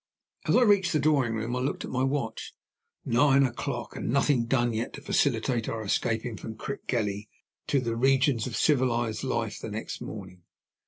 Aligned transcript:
As 0.47 0.55
I 0.55 0.63
reached 0.63 0.93
the 0.93 0.99
drawing 0.99 1.35
room 1.35 1.51
door, 1.51 1.61
I 1.61 1.63
looked 1.63 1.85
at 1.85 1.91
my 1.91 2.01
watch. 2.01 2.55
Nine 3.05 3.43
o'clock! 3.43 3.95
and 3.95 4.09
nothing 4.09 4.47
done 4.47 4.73
yet 4.73 4.93
to 4.93 5.01
facilitate 5.03 5.69
our 5.69 5.83
escaping 5.83 6.37
from 6.37 6.55
Crickgelly 6.57 7.29
to 7.67 7.79
the 7.79 7.95
regions 7.95 8.47
of 8.47 8.57
civilized 8.57 9.23
life 9.23 9.59
the 9.59 9.69
next 9.69 10.01
morning. 10.01 10.41